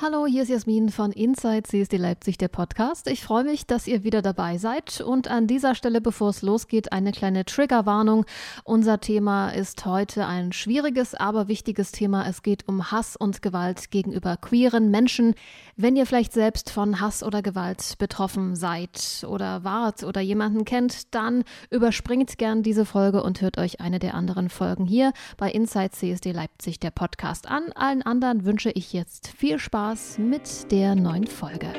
[0.00, 3.08] Hallo, hier ist Jasmin von Inside CSD Leipzig, der Podcast.
[3.08, 5.00] Ich freue mich, dass ihr wieder dabei seid.
[5.00, 8.24] Und an dieser Stelle, bevor es losgeht, eine kleine Triggerwarnung.
[8.62, 12.28] Unser Thema ist heute ein schwieriges, aber wichtiges Thema.
[12.28, 15.34] Es geht um Hass und Gewalt gegenüber queeren Menschen.
[15.74, 21.12] Wenn ihr vielleicht selbst von Hass oder Gewalt betroffen seid oder wart oder jemanden kennt,
[21.12, 25.90] dann überspringt gern diese Folge und hört euch eine der anderen Folgen hier bei Inside
[25.90, 27.72] CSD Leipzig, der Podcast an.
[27.74, 31.72] Allen anderen wünsche ich jetzt viel Spaß Spaß mit der neuen Folge.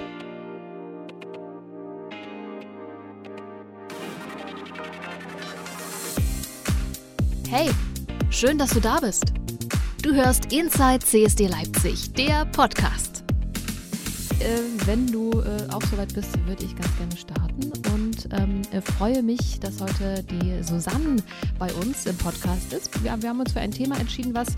[7.47, 7.69] Hey,
[8.31, 9.25] schön, dass du da bist.
[10.01, 13.23] Du hörst Inside CSD Leipzig, der Podcast.
[14.39, 18.81] Äh, wenn du äh, auch soweit bist, würde ich ganz gerne starten und ähm, äh,
[18.81, 21.17] freue mich, dass heute die Susanne
[21.59, 23.03] bei uns im Podcast ist.
[23.03, 24.55] Wir, wir haben uns für ein Thema entschieden, was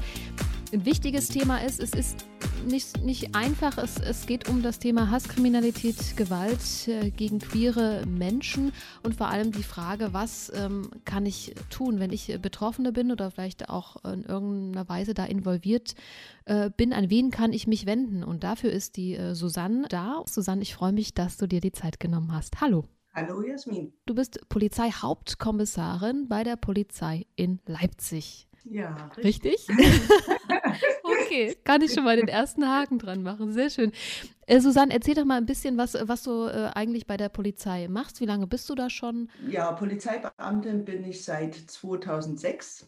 [0.73, 1.81] ein wichtiges Thema ist.
[1.81, 2.25] Es ist
[2.65, 3.77] nicht, nicht einfach.
[3.77, 8.71] Es, es geht um das Thema Hasskriminalität, Gewalt äh, gegen queere Menschen
[9.03, 13.31] und vor allem die Frage, was ähm, kann ich tun, wenn ich Betroffene bin oder
[13.31, 15.95] vielleicht auch in irgendeiner Weise da involviert
[16.45, 18.23] äh, bin, an wen kann ich mich wenden?
[18.23, 20.23] Und dafür ist die äh, Susanne da.
[20.25, 22.61] Susanne, ich freue mich, dass du dir die Zeit genommen hast.
[22.61, 22.85] Hallo.
[23.13, 23.91] Hallo Jasmin.
[24.05, 28.47] Du bist Polizeihauptkommissarin bei der Polizei in Leipzig.
[28.63, 29.67] Ja, richtig.
[29.67, 29.67] richtig?
[31.03, 33.51] okay, kann ich schon mal den ersten Haken dran machen.
[33.51, 33.91] Sehr schön.
[34.47, 37.87] Äh, Susanne, erzähl doch mal ein bisschen, was, was du äh, eigentlich bei der Polizei
[37.87, 38.19] machst.
[38.19, 39.29] Wie lange bist du da schon?
[39.47, 42.87] Ja, Polizeibeamtin bin ich seit 2006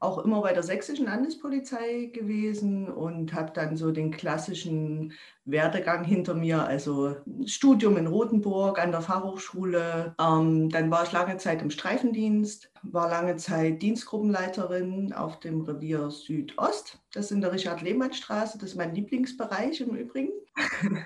[0.00, 5.12] auch immer bei der sächsischen Landespolizei gewesen und habe dann so den klassischen
[5.44, 10.14] Werdegang hinter mir, also Studium in Rothenburg an der Fachhochschule.
[10.18, 16.10] Ähm, dann war ich lange Zeit im Streifendienst, war lange Zeit Dienstgruppenleiterin auf dem Revier
[16.10, 16.98] Südost.
[17.12, 20.32] Das ist in der Richard-Lehmann-Straße, das ist mein Lieblingsbereich im Übrigen.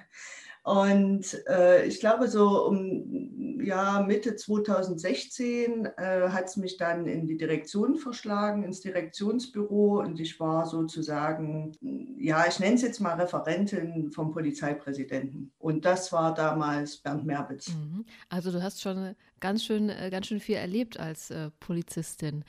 [0.64, 7.26] Und äh, ich glaube, so um ja, Mitte 2016 äh, hat es mich dann in
[7.26, 10.00] die Direktion verschlagen, ins Direktionsbüro.
[10.00, 11.72] Und ich war sozusagen,
[12.18, 15.52] ja, ich nenne es jetzt mal Referentin vom Polizeipräsidenten.
[15.58, 17.68] Und das war damals Bernd Merbitz.
[17.68, 18.06] Mhm.
[18.30, 22.42] Also du hast schon ganz schön, äh, ganz schön viel erlebt als äh, Polizistin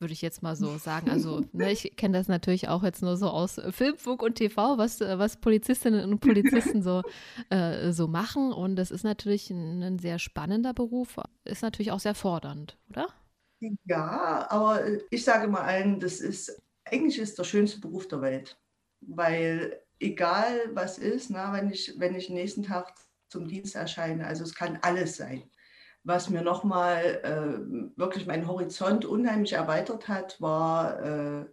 [0.00, 1.10] würde ich jetzt mal so sagen.
[1.10, 5.00] Also ne, ich kenne das natürlich auch jetzt nur so aus Filmfunk und TV, was,
[5.00, 7.02] was Polizistinnen und Polizisten so,
[7.50, 8.52] äh, so machen.
[8.52, 13.08] Und das ist natürlich ein, ein, sehr spannender Beruf, ist natürlich auch sehr fordernd, oder?
[13.84, 18.58] Ja, aber ich sage mal allen, das ist, eigentlich ist der schönste Beruf der Welt.
[19.02, 22.94] Weil egal was ist, na, wenn, ich, wenn ich nächsten Tag
[23.28, 25.42] zum Dienst erscheine, also es kann alles sein
[26.04, 31.44] was mir nochmal äh, wirklich meinen Horizont unheimlich erweitert hat, war äh,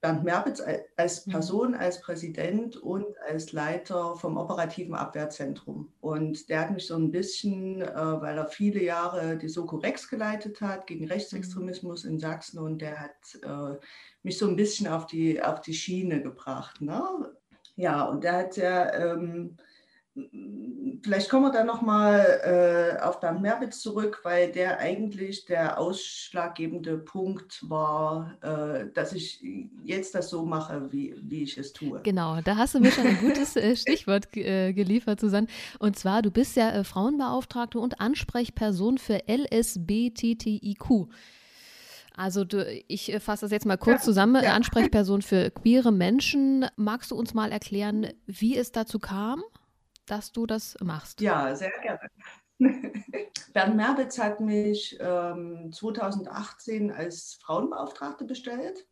[0.00, 0.60] Bernd Merbitz
[0.96, 1.30] als mhm.
[1.30, 5.92] Person, als Präsident und als Leiter vom operativen Abwehrzentrum.
[6.00, 10.08] Und der hat mich so ein bisschen, äh, weil er viele Jahre die Soko Rex
[10.08, 13.78] geleitet hat gegen Rechtsextremismus in Sachsen und der hat äh,
[14.22, 16.80] mich so ein bisschen auf die, auf die Schiene gebracht.
[16.80, 17.02] Ne?
[17.76, 18.92] Ja, und der hat ja...
[18.94, 19.56] Ähm,
[21.02, 26.98] Vielleicht kommen wir dann nochmal äh, auf Bernd Merbitz zurück, weil der eigentlich der ausschlaggebende
[26.98, 29.42] Punkt war, äh, dass ich
[29.84, 32.00] jetzt das so mache, wie, wie ich es tue.
[32.02, 35.46] Genau, da hast du mir schon ein gutes äh, Stichwort äh, geliefert, Susanne.
[35.78, 41.08] Und zwar, du bist ja äh, Frauenbeauftragte und Ansprechperson für LSBTTIQ.
[42.14, 44.44] Also du, ich äh, fasse das jetzt mal kurz ja, zusammen.
[44.44, 44.54] Ja.
[44.54, 46.66] Ansprechperson für queere Menschen.
[46.76, 49.42] Magst du uns mal erklären, wie es dazu kam?
[50.06, 51.20] Dass du das machst.
[51.20, 52.00] Ja, sehr gerne.
[53.52, 58.86] Bernd Merbitz hat mich ähm, 2018 als Frauenbeauftragte bestellt.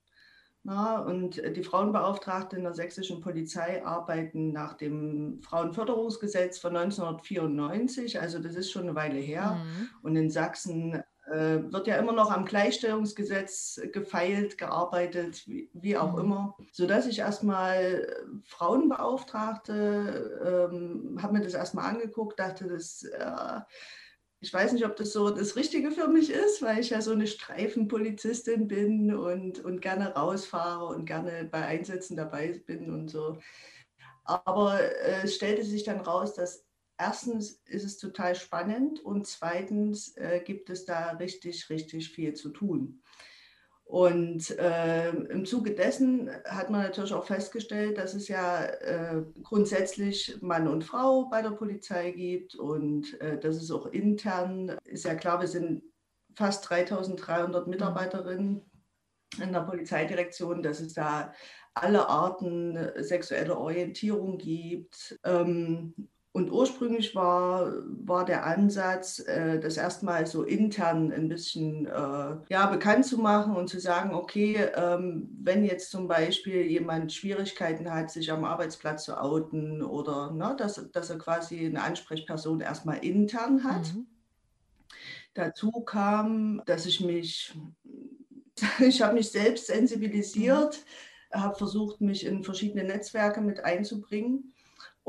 [0.64, 8.38] Ja, und die Frauenbeauftragte in der sächsischen Polizei arbeiten nach dem Frauenförderungsgesetz von 1994, also
[8.40, 9.52] das ist schon eine Weile her.
[9.52, 9.88] Mhm.
[10.02, 16.20] Und in Sachsen wird ja immer noch am Gleichstellungsgesetz gefeilt, gearbeitet, wie, wie auch mhm.
[16.20, 18.06] immer, sodass ich erstmal
[18.44, 23.60] Frauenbeauftragte, ähm, habe mir das erstmal angeguckt, dachte, das, äh,
[24.40, 27.12] ich weiß nicht, ob das so das Richtige für mich ist, weil ich ja so
[27.12, 33.38] eine Streifenpolizistin bin und, und gerne rausfahre und gerne bei Einsätzen dabei bin und so.
[34.24, 36.64] Aber äh, es stellte sich dann raus, dass
[37.00, 42.50] erstens ist es total spannend und zweitens äh, gibt es da richtig, richtig viel zu
[42.50, 43.02] tun.
[43.84, 50.40] Und äh, im Zuge dessen hat man natürlich auch festgestellt, dass es ja äh, grundsätzlich
[50.42, 55.16] Mann und Frau bei der Polizei gibt und äh, dass es auch intern ist ja
[55.16, 55.82] klar, wir sind
[56.36, 58.70] fast 3300 Mitarbeiterinnen
[59.42, 61.32] in der Polizeidirektion, dass es da
[61.74, 65.18] alle Arten sexueller Orientierung gibt.
[65.24, 65.94] Ähm,
[66.32, 72.66] und ursprünglich war, war der Ansatz, äh, das erstmal so intern ein bisschen äh, ja,
[72.70, 78.12] bekannt zu machen und zu sagen, okay, ähm, wenn jetzt zum Beispiel jemand Schwierigkeiten hat,
[78.12, 83.64] sich am Arbeitsplatz zu outen oder ne, dass, dass er quasi eine Ansprechperson erstmal intern
[83.64, 83.92] hat.
[83.92, 84.06] Mhm.
[85.34, 87.56] Dazu kam, dass ich mich,
[88.78, 90.78] ich habe mich selbst sensibilisiert,
[91.34, 91.40] mhm.
[91.40, 94.52] habe versucht, mich in verschiedene Netzwerke mit einzubringen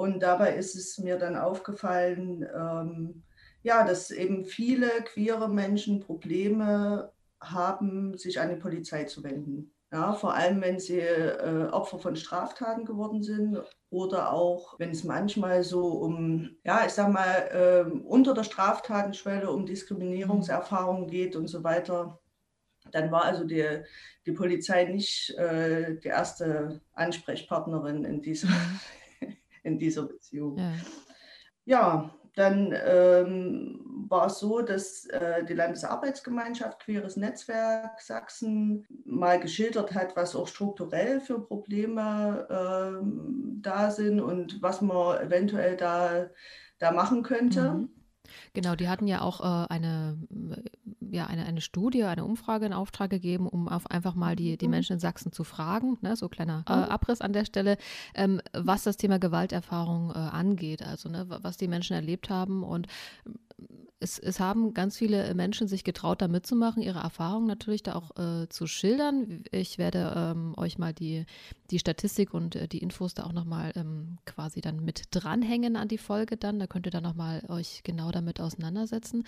[0.02, 3.24] und dabei ist es mir dann aufgefallen, ähm,
[3.62, 9.72] ja, dass eben viele queere Menschen Probleme haben, sich an die Polizei zu wenden.
[9.92, 13.62] Ja, vor allem, wenn sie äh, Opfer von Straftaten geworden sind
[13.92, 19.52] oder auch, wenn es manchmal so um, ja, ich sag mal, äh, unter der Straftatenschwelle
[19.52, 22.20] um Diskriminierungserfahrungen geht und so weiter.
[22.92, 23.84] Dann war also die,
[24.26, 28.80] die Polizei nicht äh, die erste Ansprechpartnerin in diesem, mhm
[29.64, 30.58] in dieser Beziehung.
[30.58, 30.74] Ja,
[31.66, 39.94] ja dann ähm, war es so, dass äh, die Landesarbeitsgemeinschaft Queeres Netzwerk Sachsen mal geschildert
[39.94, 46.28] hat, was auch strukturell für Probleme ähm, da sind und was man eventuell da,
[46.80, 47.74] da machen könnte.
[47.74, 47.90] Mhm.
[48.54, 50.62] Genau, die hatten ja auch äh, eine, äh,
[51.00, 54.66] ja, eine, eine Studie, eine Umfrage in Auftrag gegeben, um auf einfach mal die, die
[54.66, 54.72] mhm.
[54.72, 56.84] Menschen in Sachsen zu fragen, ne, so kleiner äh, mhm.
[56.84, 57.78] Abriss an der Stelle,
[58.16, 62.88] ähm, was das Thema Gewalterfahrung äh, angeht, also ne, was die Menschen erlebt haben und
[64.02, 68.18] es, es haben ganz viele Menschen sich getraut, da mitzumachen, ihre Erfahrungen natürlich da auch
[68.18, 69.44] äh, zu schildern.
[69.52, 71.26] Ich werde ähm, euch mal die,
[71.70, 75.88] die Statistik und äh, die Infos da auch nochmal ähm, quasi dann mit dranhängen an
[75.88, 76.58] die Folge dann.
[76.58, 79.24] Da könnt ihr dann nochmal euch genau damit auseinandersetzen.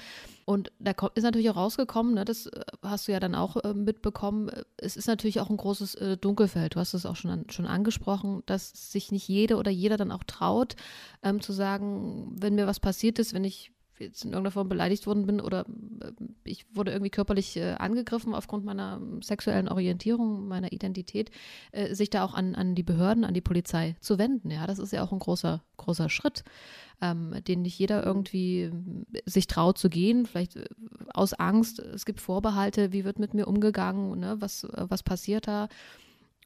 [0.45, 3.57] Und da kommt, ist natürlich auch rausgekommen, ne, das äh, hast du ja dann auch
[3.57, 6.75] äh, mitbekommen, es ist natürlich auch ein großes äh, Dunkelfeld.
[6.75, 10.11] Du hast es auch schon, an, schon angesprochen, dass sich nicht jede oder jeder dann
[10.11, 10.75] auch traut,
[11.21, 15.07] ähm, zu sagen, wenn mir was passiert ist, wenn ich jetzt in irgendeiner Form beleidigt
[15.07, 15.65] worden bin oder
[16.01, 16.11] äh,
[16.43, 21.31] ich wurde irgendwie körperlich äh, angegriffen aufgrund meiner sexuellen Orientierung, meiner Identität,
[21.71, 24.51] äh, sich da auch an, an die Behörden, an die Polizei zu wenden.
[24.51, 26.43] Ja, das ist ja auch ein großer, großer Schritt,
[27.01, 28.71] ähm, den nicht jeder irgendwie
[29.13, 30.65] äh, sich traut zu gehen, vielleicht äh,
[31.13, 31.79] aus Angst.
[31.79, 34.35] Es gibt Vorbehalte, wie wird mit mir umgegangen, ne?
[34.39, 35.69] was, was passiert da?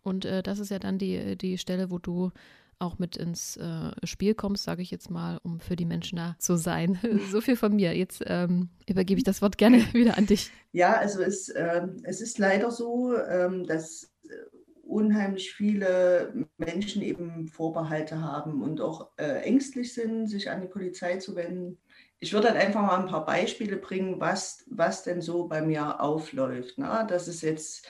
[0.03, 2.31] Und äh, das ist ja dann die, die Stelle, wo du
[2.79, 6.35] auch mit ins äh, Spiel kommst, sage ich jetzt mal, um für die Menschen da
[6.39, 6.99] zu sein.
[7.31, 7.95] so viel von mir.
[7.95, 10.51] Jetzt ähm, übergebe ich das Wort gerne wieder an dich.
[10.71, 14.33] Ja, also es, äh, es ist leider so, ähm, dass äh,
[14.83, 21.17] unheimlich viele Menschen eben Vorbehalte haben und auch äh, ängstlich sind, sich an die Polizei
[21.17, 21.77] zu wenden.
[22.19, 26.01] Ich würde dann einfach mal ein paar Beispiele bringen, was, was denn so bei mir
[26.01, 26.77] aufläuft.
[26.77, 27.05] Ne?
[27.09, 27.85] Das ist jetzt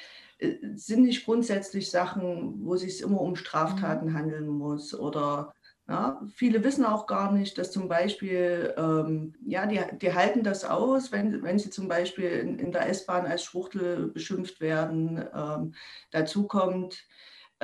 [0.75, 4.13] sind nicht grundsätzlich Sachen, wo es sich immer um Straftaten mhm.
[4.13, 5.53] handeln muss oder
[5.89, 10.65] ja, viele wissen auch gar nicht, dass zum Beispiel, ähm, ja, die, die halten das
[10.65, 15.25] aus, wenn, wenn sie zum Beispiel in, in der S-Bahn als Schwuchtel beschimpft werden.
[15.33, 15.75] Ähm,
[16.11, 17.05] dazu kommt,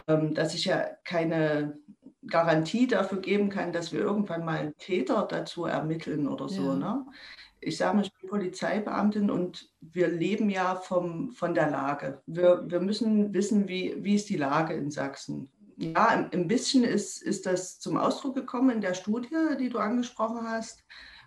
[0.08, 1.78] ähm, dass ich ja keine
[2.26, 6.64] Garantie dafür geben kann, dass wir irgendwann mal einen Täter dazu ermitteln oder so.
[6.64, 6.76] Ja.
[6.76, 7.06] Ne?
[7.64, 12.22] Ich sage mal, ich bin Polizeibeamtin und wir leben ja vom, von der Lage.
[12.26, 15.50] Wir, wir müssen wissen, wie, wie ist die Lage in Sachsen.
[15.78, 19.80] Ja, ein, ein bisschen ist, ist das zum Ausdruck gekommen in der Studie, die du
[19.80, 20.84] angesprochen hast.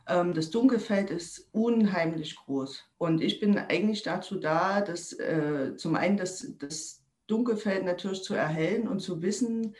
[0.09, 2.85] Ähm, das Dunkelfeld ist unheimlich groß.
[2.99, 8.35] Und ich bin eigentlich dazu da, dass äh, zum einen das, das Dunkelfeld natürlich zu
[8.35, 9.75] erhellen und zu wissen,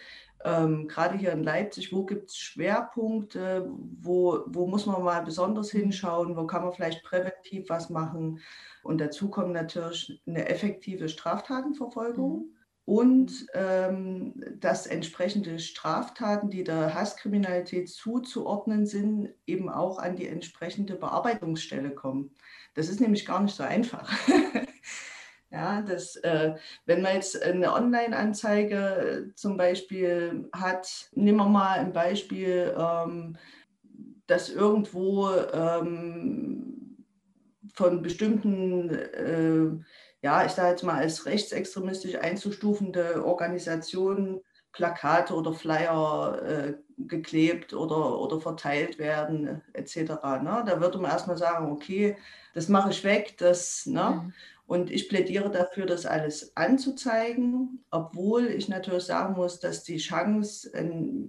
[0.47, 3.69] ähm, gerade hier in Leipzig, wo gibt es Schwerpunkte,
[4.01, 8.39] wo, wo muss man mal besonders hinschauen, wo kann man vielleicht präventiv was machen.
[8.85, 12.39] Und dazu kommt natürlich eine effektive Straftatenverfolgung.
[12.39, 12.53] Mhm.
[12.85, 20.95] Und ähm, dass entsprechende Straftaten, die der Hasskriminalität zuzuordnen sind, eben auch an die entsprechende
[20.95, 22.31] Bearbeitungsstelle kommen.
[22.75, 24.09] Das ist nämlich gar nicht so einfach.
[25.51, 26.55] Ja, das, äh,
[26.87, 33.37] wenn man jetzt eine Online-Anzeige zum Beispiel hat, nehmen wir mal ein Beispiel, ähm,
[34.27, 36.97] dass irgendwo ähm,
[37.75, 39.85] von bestimmten, äh,
[40.23, 44.41] ja, ich sage jetzt mal als rechtsextremistisch einzustufende Organisationen
[44.73, 49.97] Plakate oder Flyer äh, geklebt oder, oder verteilt werden, etc.
[50.43, 50.65] Ne?
[50.67, 52.17] Da würde man erstmal sagen, okay,
[52.53, 54.23] das mache ich weg, das, ne?
[54.23, 54.33] Mhm.
[54.67, 60.71] Und ich plädiere dafür, das alles anzuzeigen, obwohl ich natürlich sagen muss, dass die Chance,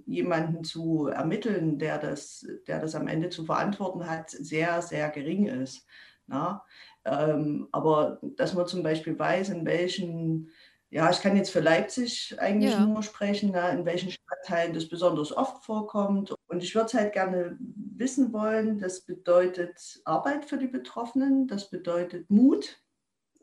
[0.08, 5.46] jemanden zu ermitteln, der das, der das am Ende zu verantworten hat, sehr, sehr gering
[5.46, 5.86] ist.
[6.25, 6.63] Na?
[7.06, 10.50] Ähm, aber dass man zum Beispiel weiß, in welchen
[10.89, 12.86] ja, ich kann jetzt für Leipzig eigentlich ja.
[12.86, 16.34] nur sprechen, na, in welchen Stadtteilen das besonders oft vorkommt.
[16.48, 21.70] Und ich würde es halt gerne wissen wollen, das bedeutet Arbeit für die Betroffenen, das
[21.70, 22.79] bedeutet Mut,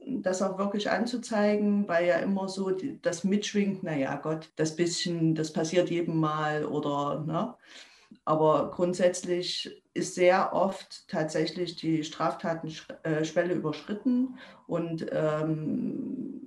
[0.06, 2.70] das auch wirklich anzuzeigen, weil ja immer so
[3.02, 7.54] das mitschwingt, naja Gott, das bisschen, das passiert jedem Mal oder, ne?
[8.24, 16.40] Aber grundsätzlich ist sehr oft tatsächlich die Straftatenschwelle überschritten und ähm,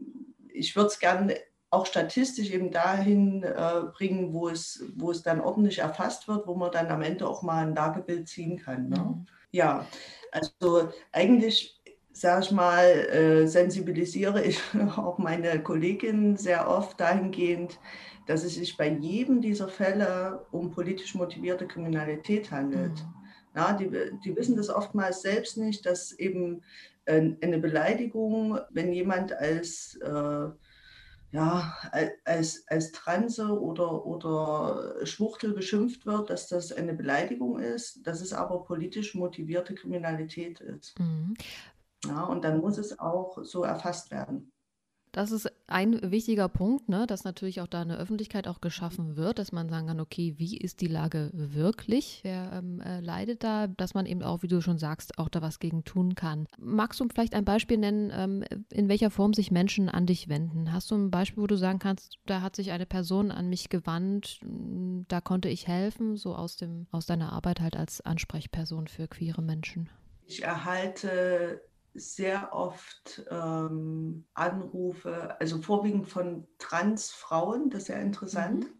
[0.49, 1.35] ich würde es gerne
[1.69, 6.55] auch statistisch eben dahin äh, bringen, wo es, wo es dann ordentlich erfasst wird, wo
[6.55, 8.89] man dann am Ende auch mal ein Lagebild ziehen kann.
[8.89, 8.97] Ne?
[8.97, 9.25] Mhm.
[9.51, 9.85] Ja,
[10.31, 11.81] also eigentlich,
[12.19, 14.59] sage ich mal, äh, sensibilisiere ich
[14.97, 17.79] auch meine Kolleginnen sehr oft dahingehend,
[18.25, 22.91] dass es sich bei jedem dieser Fälle um politisch motivierte Kriminalität handelt.
[22.91, 23.13] Mhm.
[23.55, 23.89] Ja, die,
[24.23, 26.61] die wissen das oftmals selbst nicht, dass eben
[27.05, 30.49] äh, eine Beleidigung, wenn jemand als, äh,
[31.31, 31.73] ja,
[32.25, 38.33] als, als Transe oder, oder Schwuchtel beschimpft wird, dass das eine Beleidigung ist, dass es
[38.33, 40.99] aber politisch motivierte Kriminalität ist.
[40.99, 41.35] Mhm.
[42.05, 44.51] Ja, und dann muss es auch so erfasst werden.
[45.17, 49.39] Das ist ein wichtiger Punkt, ne, dass natürlich auch da eine Öffentlichkeit auch geschaffen wird,
[49.39, 52.19] dass man sagen kann, okay, wie ist die Lage wirklich?
[52.23, 53.65] Wer ähm, äh, leidet da?
[53.65, 56.45] Dass man eben auch, wie du schon sagst, auch da was gegen tun kann.
[56.59, 60.71] Magst du vielleicht ein Beispiel nennen, ähm, in welcher Form sich Menschen an dich wenden?
[60.71, 63.69] Hast du ein Beispiel, wo du sagen kannst, da hat sich eine Person an mich
[63.69, 64.39] gewandt,
[65.07, 69.41] da konnte ich helfen, so aus dem, aus deiner Arbeit halt als Ansprechperson für queere
[69.41, 69.89] Menschen?
[70.27, 71.61] Ich erhalte
[71.97, 78.73] sehr oft ähm, Anrufe, also vorwiegend von Transfrauen, das ist ja interessant, mhm.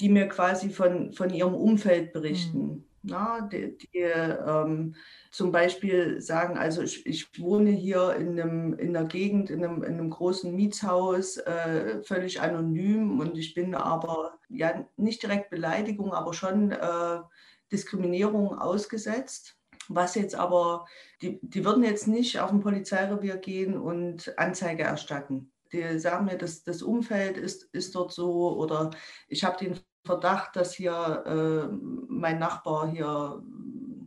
[0.00, 2.58] die mir quasi von, von ihrem Umfeld berichten.
[2.58, 2.84] Mhm.
[3.04, 4.94] Na, die, die ähm,
[5.32, 9.82] zum Beispiel sagen, also ich, ich, wohne hier in, einem, in einer Gegend, in einem,
[9.82, 16.12] in einem großen Mietshaus, äh, völlig anonym und ich bin aber ja nicht direkt Beleidigung,
[16.12, 17.18] aber schon äh,
[17.72, 19.56] Diskriminierung ausgesetzt
[19.94, 20.86] was jetzt aber,
[21.20, 25.50] die, die würden jetzt nicht auf ein Polizeirevier gehen und Anzeige erstatten.
[25.72, 28.90] Die sagen mir, das, das Umfeld ist, ist dort so oder
[29.28, 31.74] ich habe den Verdacht, dass hier äh,
[32.08, 33.42] mein Nachbar hier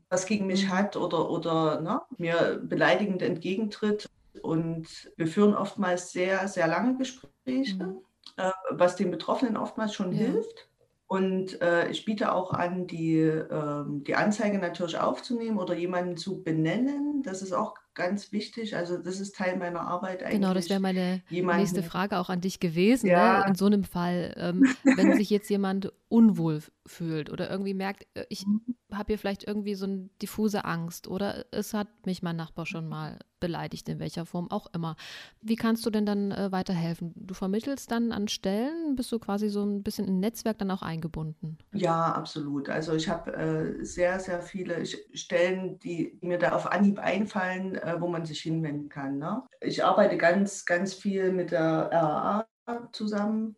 [0.10, 0.70] was gegen mich mhm.
[0.70, 4.10] hat oder, oder ne, mir beleidigend entgegentritt.
[4.42, 8.02] Und wir führen oftmals sehr, sehr lange Gespräche, mhm.
[8.38, 10.20] äh, was den Betroffenen oftmals schon ja.
[10.20, 10.70] hilft.
[11.08, 16.44] Und äh, ich biete auch an, die, äh, die Anzeige natürlich aufzunehmen oder jemanden zu
[16.44, 17.15] benennen.
[17.24, 18.76] Das ist auch ganz wichtig.
[18.76, 20.40] Also das ist Teil meiner Arbeit eigentlich.
[20.40, 23.08] Genau, das wäre meine jemanden, nächste Frage auch an dich gewesen.
[23.08, 23.40] Ja.
[23.40, 23.46] Ne?
[23.50, 28.26] In so einem Fall, ähm, wenn sich jetzt jemand unwohl fühlt oder irgendwie merkt, äh,
[28.30, 28.76] ich mhm.
[28.92, 32.88] habe hier vielleicht irgendwie so eine diffuse Angst oder es hat mich mein Nachbar schon
[32.88, 34.96] mal beleidigt, in welcher Form auch immer.
[35.42, 37.14] Wie kannst du denn dann äh, weiterhelfen?
[37.16, 40.82] Du vermittelst dann an Stellen, bist du quasi so ein bisschen im Netzwerk dann auch
[40.82, 41.58] eingebunden?
[41.74, 42.70] Ja, absolut.
[42.70, 48.00] Also ich habe äh, sehr, sehr viele Stellen, die mir da auf Anhieb einfallen, äh,
[48.00, 49.18] wo man sich hinwenden kann.
[49.18, 49.44] Ne?
[49.62, 52.48] Ich arbeite ganz, ganz viel mit der RAA
[52.92, 53.56] zusammen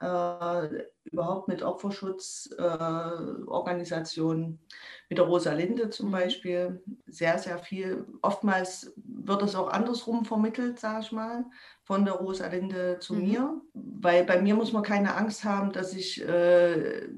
[0.00, 4.58] äh, überhaupt mit Opferschutzorganisationen, äh,
[5.08, 6.12] mit der Rosalinde zum.
[6.12, 8.06] Beispiel, sehr, sehr viel.
[8.22, 11.44] Oftmals wird es auch andersrum vermittelt, sage ich mal,
[11.82, 13.22] von der Rosalinde zu mhm.
[13.22, 17.08] mir, weil bei mir muss man keine Angst haben, dass ich äh,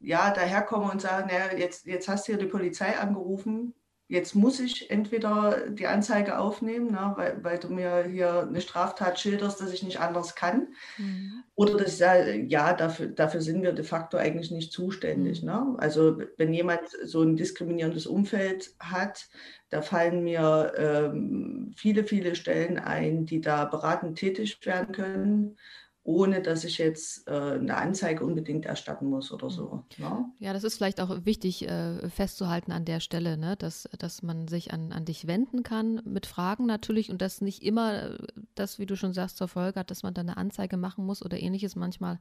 [0.00, 3.74] ja daherkomme und sage, naja, jetzt, jetzt hast du hier die Polizei angerufen,
[4.08, 9.18] jetzt muss ich entweder die Anzeige aufnehmen, ne, weil, weil, du mir hier eine Straftat
[9.18, 10.68] schilderst, dass ich nicht anders kann.
[10.98, 11.44] Mhm.
[11.54, 15.42] Oder ich sage, ja, dafür, dafür sind wir de facto eigentlich nicht zuständig.
[15.42, 15.48] Mhm.
[15.48, 15.74] Ne?
[15.78, 19.28] Also wenn jemand so ein diskriminierendes Umfeld hat,
[19.70, 25.56] da fallen mir ähm, viele, viele Stellen ein, die da beratend tätig werden können
[26.04, 29.84] ohne dass ich jetzt äh, eine Anzeige unbedingt erstatten muss oder so.
[29.98, 30.24] Ja, ne?
[30.40, 33.56] ja das ist vielleicht auch wichtig äh, festzuhalten an der Stelle, ne?
[33.56, 37.62] dass, dass man sich an, an dich wenden kann mit Fragen natürlich und dass nicht
[37.62, 38.18] immer
[38.56, 41.24] das, wie du schon sagst, zur Folge hat, dass man dann eine Anzeige machen muss
[41.24, 41.76] oder ähnliches.
[41.76, 42.18] Manchmal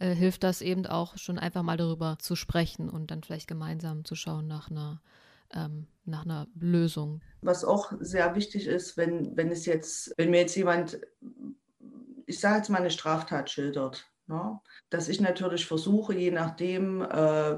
[0.00, 4.04] äh, hilft das eben auch schon einfach mal darüber zu sprechen und dann vielleicht gemeinsam
[4.04, 5.00] zu schauen nach einer
[5.52, 7.20] ähm, nach einer Lösung.
[7.42, 11.00] Was auch sehr wichtig ist, wenn, wenn es jetzt, wenn mir jetzt jemand
[12.30, 14.08] ich sage jetzt mal, eine Straftat schildert.
[14.26, 14.60] Ne?
[14.88, 17.56] Dass ich natürlich versuche, je nachdem, äh,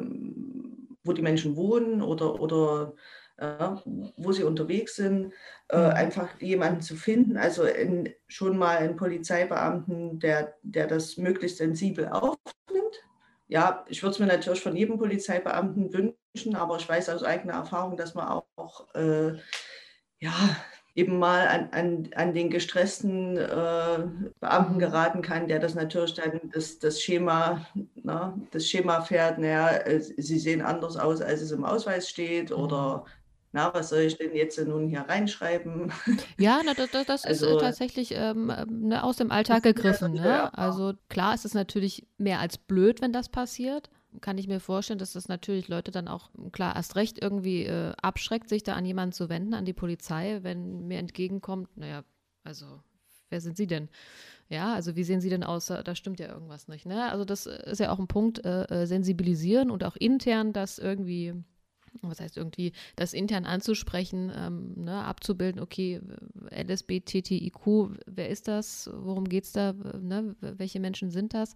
[1.04, 2.94] wo die Menschen wohnen oder, oder
[3.36, 3.76] äh,
[4.16, 5.32] wo sie unterwegs sind,
[5.68, 5.94] äh, mhm.
[5.94, 12.08] einfach jemanden zu finden, also in, schon mal einen Polizeibeamten, der, der das möglichst sensibel
[12.08, 12.96] aufnimmt.
[13.48, 17.54] Ja, ich würde es mir natürlich von jedem Polizeibeamten wünschen, aber ich weiß aus eigener
[17.54, 19.34] Erfahrung, dass man auch, auch äh,
[20.20, 20.56] ja,
[20.94, 23.98] eben mal an, an, an den gestressten äh,
[24.40, 24.78] Beamten mhm.
[24.78, 29.68] geraten kann, der das natürlich dann das, das Schema, na, ne, das Schema fährt, naja,
[29.68, 32.56] äh, sie sehen anders aus, als es im Ausweis steht mhm.
[32.56, 33.04] oder
[33.54, 35.92] na, was soll ich denn jetzt nun hier reinschreiben?
[36.38, 40.14] Ja, na, das, das also, ist äh, tatsächlich ähm, ne, aus dem Alltag gegriffen.
[40.14, 40.52] Ne?
[40.56, 43.90] Also klar ist es natürlich mehr als blöd, wenn das passiert
[44.20, 47.92] kann ich mir vorstellen, dass das natürlich Leute dann auch, klar, erst recht irgendwie äh,
[48.00, 52.04] abschreckt, sich da an jemanden zu wenden, an die Polizei, wenn mir entgegenkommt, naja,
[52.44, 52.80] also,
[53.30, 53.88] wer sind Sie denn?
[54.48, 55.66] Ja, also wie sehen Sie denn aus?
[55.66, 56.84] Da stimmt ja irgendwas nicht.
[56.84, 57.10] Ne?
[57.10, 61.32] Also das ist ja auch ein Punkt, äh, äh sensibilisieren und auch intern das irgendwie,
[62.02, 66.00] was heißt irgendwie, das intern anzusprechen, ähm, ne, abzubilden, okay,
[66.50, 68.90] LSBTTIQ, wer ist das?
[68.92, 69.72] Worum geht es da?
[69.72, 70.36] Ne?
[70.40, 71.54] Welche Menschen sind das?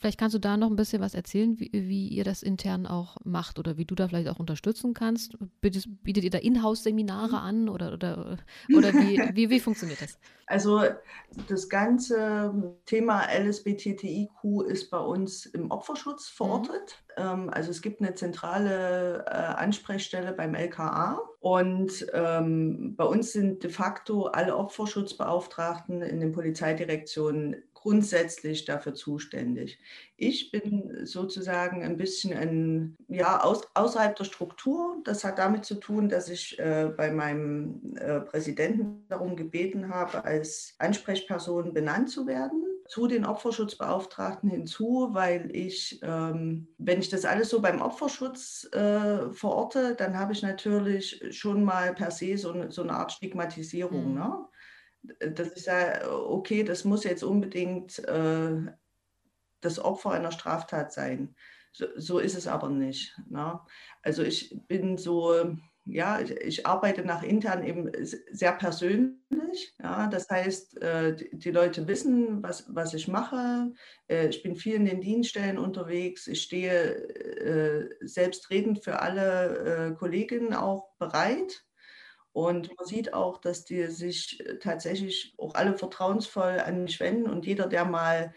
[0.00, 3.18] Vielleicht kannst du da noch ein bisschen was erzählen, wie, wie, ihr das intern auch
[3.22, 5.36] macht oder wie du da vielleicht auch unterstützen kannst.
[5.60, 7.34] Bietet, bietet ihr da Inhouse-Seminare mhm.
[7.34, 8.38] an oder, oder,
[8.74, 10.18] oder wie, wie, wie funktioniert das?
[10.46, 10.82] Also
[11.48, 17.04] das ganze Thema LSBTTIQ ist bei uns im Opferschutz verortet.
[17.22, 17.50] Mhm.
[17.50, 23.70] also es gibt eine zentrale äh, Ansprechstelle beim LKA und ähm, bei uns sind de
[23.70, 29.78] facto alle Opferschutzbeauftragten in den Polizeidirektionen grundsätzlich dafür zuständig.
[30.18, 34.98] Ich bin sozusagen ein bisschen ein, ja, aus, außerhalb der Struktur.
[35.04, 40.24] Das hat damit zu tun, dass ich äh, bei meinem äh, Präsidenten darum gebeten habe,
[40.24, 47.24] als Ansprechperson benannt zu werden zu den Opferschutzbeauftragten hinzu, weil ich, ähm, wenn ich das
[47.24, 52.68] alles so beim Opferschutz äh, verorte, dann habe ich natürlich schon mal per se so,
[52.68, 54.10] so eine Art Stigmatisierung.
[54.10, 54.14] Mhm.
[54.14, 54.46] Ne?
[55.02, 58.66] dass ich sage, okay, das muss jetzt unbedingt äh,
[59.62, 61.34] das Opfer einer Straftat sein.
[61.72, 63.18] So, so ist es aber nicht.
[63.28, 63.58] Ne?
[64.02, 65.56] Also ich bin so,
[65.92, 69.74] ja, ich, ich, arbeite nach intern eben sehr persönlich.
[69.82, 70.06] Ja?
[70.06, 73.72] Das heißt, äh, die, die, Leute wissen, was, was ich mache.
[74.08, 76.26] Äh, ich bin viel in den Dienststellen unterwegs.
[76.26, 81.64] Ich stehe äh, selbstredend für alle äh, Kolleginnen auch bereit.
[82.32, 87.28] Und man sieht auch, dass die sich äh, tatsächlich auch alle vertrauensvoll an mich wenden
[87.28, 88.32] und jeder, der mal,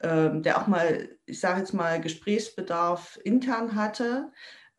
[0.00, 4.30] ähm, der auch mal, ich sage jetzt mal, Gesprächsbedarf intern hatte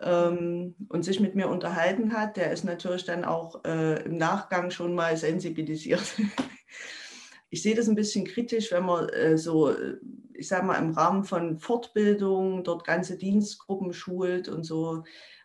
[0.03, 4.71] ähm, und sich mit mir unterhalten hat, der ist natürlich dann auch äh, im Nachgang
[4.71, 6.15] schon mal sensibilisiert.
[7.49, 9.97] ich sehe das ein bisschen kritisch, wenn man äh, so, äh,
[10.33, 15.03] ich sage mal, im Rahmen von Fortbildung dort ganze Dienstgruppen schult und so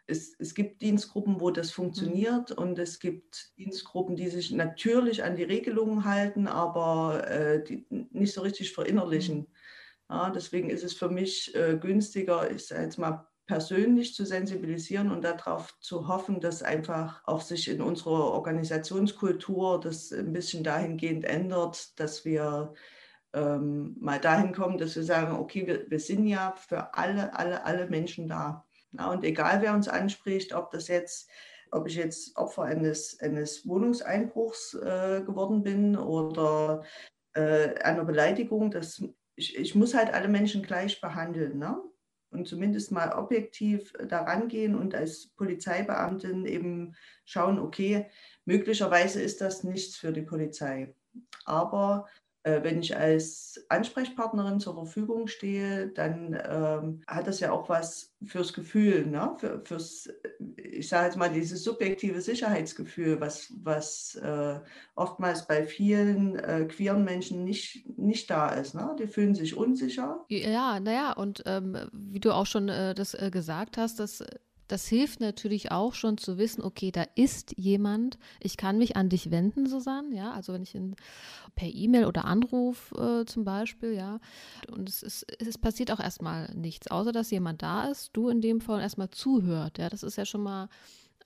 [0.09, 2.57] es, es gibt Dienstgruppen, wo das funktioniert mhm.
[2.57, 8.33] und es gibt Dienstgruppen, die sich natürlich an die Regelungen halten, aber äh, die nicht
[8.33, 9.39] so richtig verinnerlichen.
[9.39, 9.47] Mhm.
[10.11, 15.11] Ja, deswegen ist es für mich äh, günstiger, ich sage jetzt mal persönlich zu sensibilisieren
[15.11, 21.25] und darauf zu hoffen, dass einfach auch sich in unserer Organisationskultur das ein bisschen dahingehend
[21.25, 22.75] ändert, dass wir
[23.33, 27.65] ähm, mal dahin kommen, dass wir sagen, okay, wir, wir sind ja für alle, alle,
[27.65, 28.67] alle Menschen da.
[28.93, 31.31] Na, und egal wer uns anspricht, ob das jetzt,
[31.71, 36.85] ob ich jetzt Opfer eines, eines Wohnungseinbruchs äh, geworden bin oder
[37.33, 39.03] äh, einer Beleidigung, das,
[39.37, 41.59] ich, ich muss halt alle Menschen gleich behandeln.
[41.59, 41.79] Ne?
[42.31, 48.07] Und zumindest mal objektiv daran gehen und als Polizeibeamtin eben schauen, okay,
[48.45, 50.95] möglicherweise ist das nichts für die Polizei.
[51.45, 52.28] Aber äh,
[52.63, 58.53] wenn ich als Ansprechpartnerin zur Verfügung stehe, dann ähm, hat das ja auch was fürs
[58.53, 59.35] Gefühl, ne?
[59.39, 60.09] Für, fürs,
[60.57, 64.61] ich sage jetzt mal, dieses subjektive Sicherheitsgefühl, was, was äh,
[64.95, 68.75] oftmals bei vielen äh, queeren Menschen nicht, nicht da ist.
[68.75, 68.97] Ne?
[68.99, 70.25] Die fühlen sich unsicher.
[70.29, 74.23] Ja, naja, und ähm, wie du auch schon äh, das äh, gesagt hast, dass
[74.69, 79.09] das hilft natürlich auch schon zu wissen, okay, da ist jemand, ich kann mich an
[79.09, 80.95] dich wenden, Susanne, ja, also wenn ich in,
[81.57, 84.21] per E-Mail oder Anruf äh, zum Beispiel, ja,
[84.71, 88.41] und es, ist, es passiert auch erstmal nichts, außer dass jemand da ist, du in
[88.41, 90.69] dem Fall erstmal zuhört, ja, das ist ja schon mal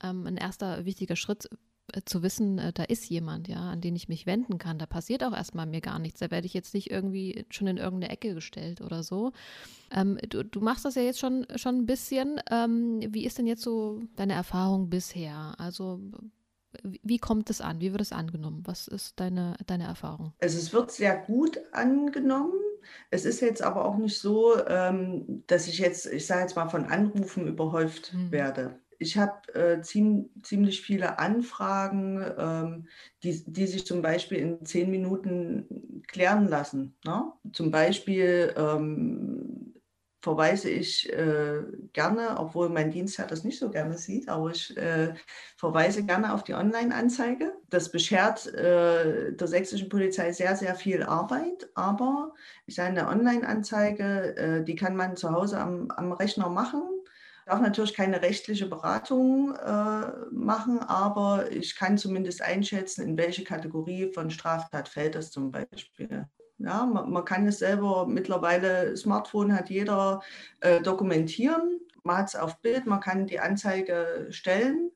[0.01, 1.49] ähm, ein erster wichtiger Schritt,
[2.05, 4.79] zu wissen, äh, da ist jemand, ja, an den ich mich wenden kann.
[4.79, 6.19] Da passiert auch erstmal mir gar nichts.
[6.19, 9.31] Da werde ich jetzt nicht irgendwie schon in irgendeine Ecke gestellt oder so.
[9.91, 12.39] Ähm, du, du, machst das ja jetzt schon, schon ein bisschen.
[12.49, 15.55] Ähm, wie ist denn jetzt so deine Erfahrung bisher?
[15.57, 15.99] Also
[16.81, 17.81] wie kommt es an?
[17.81, 18.63] Wie wird es angenommen?
[18.65, 20.33] Was ist deine, deine Erfahrung?
[20.41, 22.59] Also es wird sehr gut angenommen.
[23.11, 26.67] Es ist jetzt aber auch nicht so, ähm, dass ich jetzt, ich sage jetzt mal,
[26.67, 28.31] von Anrufen überhäuft hm.
[28.31, 32.87] werde ich habe äh, ziem ziemlich viele Anfragen, ähm,
[33.23, 36.95] die, die sich zum Beispiel in zehn Minuten klären lassen.
[37.05, 37.31] Ne?
[37.51, 39.73] Zum Beispiel ähm,
[40.23, 45.13] verweise ich äh, gerne, obwohl mein Dienstherr das nicht so gerne sieht, aber ich äh,
[45.57, 47.51] verweise gerne auf die Online-Anzeige.
[47.69, 52.33] Das beschert äh, der sächsischen Polizei sehr, sehr viel Arbeit, aber
[52.65, 56.83] ich sage, eine Online-Anzeige, äh, die kann man zu Hause am, am Rechner machen.
[57.45, 63.43] Ich darf natürlich keine rechtliche Beratung äh, machen, aber ich kann zumindest einschätzen, in welche
[63.43, 66.25] Kategorie von Straftat fällt das zum Beispiel.
[66.57, 70.21] Ja, man, man, kann es selber mittlerweile, Smartphone hat jeder
[70.61, 71.81] äh, dokumentieren.
[72.03, 74.91] Man hat es auf Bild, man kann die Anzeige stellen.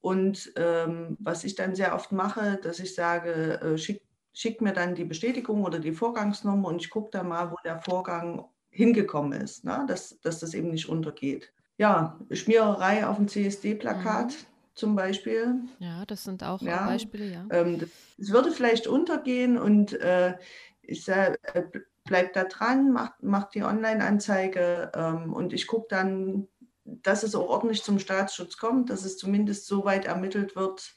[0.00, 4.00] Und ähm, was ich dann sehr oft mache, dass ich sage, äh, schick,
[4.32, 7.82] schick mir dann die Bestätigung oder die Vorgangsnummer und ich gucke dann mal, wo der
[7.82, 9.84] Vorgang hingekommen ist, ne?
[9.86, 11.52] dass, dass das eben nicht untergeht.
[11.78, 14.28] Ja, Schmiererei auf dem CSD-Plakat.
[14.32, 15.60] Mhm zum Beispiel.
[15.78, 17.46] Ja, das sind auch ja, Beispiele, ja.
[17.50, 20.36] Ähm, es würde vielleicht untergehen und äh,
[20.82, 21.62] ich sage, äh,
[22.04, 26.48] bleib da dran, mach, mach die Online-Anzeige ähm, und ich gucke dann,
[26.84, 30.94] dass es auch ordentlich zum Staatsschutz kommt, dass es zumindest so weit ermittelt wird,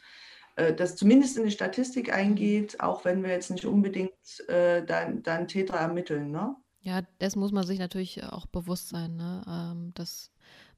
[0.56, 4.14] äh, dass zumindest in die Statistik eingeht, auch wenn wir jetzt nicht unbedingt
[4.48, 6.32] äh, dann, dann Täter ermitteln.
[6.32, 6.56] Ne?
[6.80, 9.44] Ja, das muss man sich natürlich auch bewusst sein, ne?
[9.48, 10.32] Ähm, dass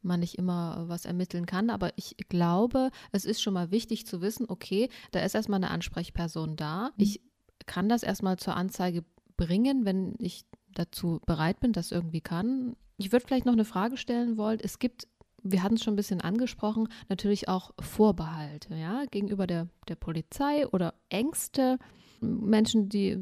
[0.08, 1.70] man nicht immer was ermitteln kann.
[1.70, 5.72] Aber ich glaube, es ist schon mal wichtig zu wissen, okay, da ist erstmal eine
[5.72, 6.88] Ansprechperson da.
[6.88, 6.93] Mhm.
[6.98, 7.22] Ich
[7.65, 9.04] kann das erstmal zur Anzeige
[9.36, 12.76] bringen, wenn ich dazu bereit bin, das irgendwie kann.
[12.98, 14.60] Ich würde vielleicht noch eine Frage stellen wollen.
[14.62, 15.08] Es gibt,
[15.43, 20.67] wir hatten es schon ein bisschen angesprochen, natürlich auch Vorbehalte, ja, gegenüber der, der Polizei
[20.67, 21.78] oder Ängste.
[22.22, 23.17] Menschen, die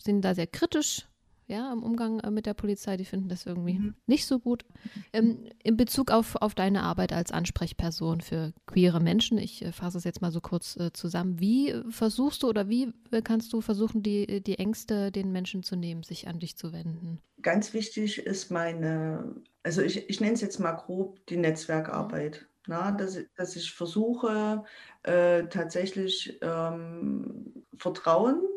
[0.00, 1.06] sind da sehr kritisch
[1.46, 3.94] ja, im Umgang äh, mit der Polizei, die finden das irgendwie mhm.
[4.06, 4.64] nicht so gut.
[5.12, 9.98] Ähm, in Bezug auf, auf deine Arbeit als Ansprechperson für queere Menschen, ich äh, fasse
[9.98, 12.92] es jetzt mal so kurz äh, zusammen, wie versuchst du oder wie
[13.24, 17.20] kannst du versuchen, die, die Ängste den Menschen zu nehmen, sich an dich zu wenden?
[17.42, 22.46] Ganz wichtig ist meine, also ich, ich nenne es jetzt mal grob die Netzwerkarbeit.
[22.68, 24.64] Na, dass, dass ich versuche,
[25.02, 28.51] äh, tatsächlich ähm, Vertrauen äh,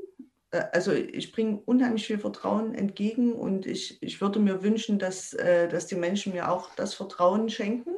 [0.72, 5.68] also ich bringe unheimlich viel Vertrauen entgegen und ich, ich würde mir wünschen, dass, äh,
[5.68, 7.92] dass die Menschen mir auch das Vertrauen schenken.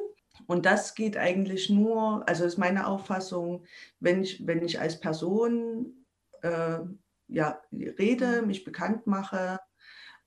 [0.46, 3.64] Und das geht eigentlich nur, also ist meine Auffassung,
[4.00, 6.06] wenn ich, wenn ich als Person
[6.42, 6.78] äh,
[7.28, 9.60] ja, rede, mich bekannt mache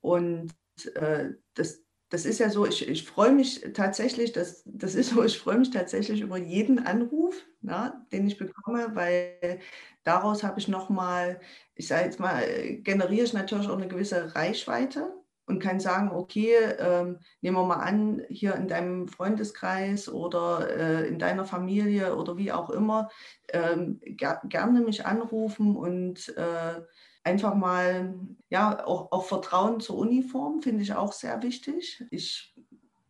[0.02, 0.52] und
[0.96, 5.24] äh, das, das ist ja so, ich, ich freue mich tatsächlich, das, das ist so,
[5.24, 9.62] ich freue mich tatsächlich über jeden Anruf, na, den ich bekomme, weil
[10.04, 11.39] daraus habe ich nochmal,
[11.74, 12.43] ich sage jetzt mal,
[12.84, 15.13] generiere ich natürlich auch eine gewisse Reichweite
[15.45, 21.08] und kann sagen, okay, ähm, nehmen wir mal an, hier in deinem Freundeskreis oder äh,
[21.08, 23.10] in deiner Familie oder wie auch immer,
[23.51, 26.82] ähm, ger gerne mich anrufen und äh,
[27.23, 28.15] einfach mal,
[28.49, 32.04] ja, auch, auch Vertrauen zur Uniform finde ich auch sehr wichtig.
[32.12, 32.56] Ich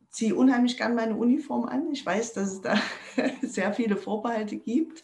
[0.09, 1.89] ziehe unheimlich gern meine Uniform an.
[1.91, 2.75] Ich weiß, dass es da
[3.41, 5.03] sehr viele Vorbehalte gibt.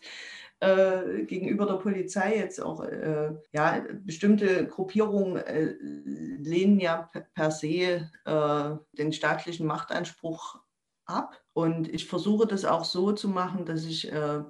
[0.59, 8.09] Äh, gegenüber der Polizei jetzt auch, äh, ja, bestimmte Gruppierungen äh, lehnen ja per se
[8.25, 10.59] äh, den staatlichen Machtanspruch
[11.05, 11.39] ab.
[11.53, 14.43] Und ich versuche das auch so zu machen, dass ich äh,